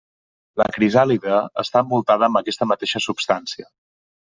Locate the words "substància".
3.11-3.73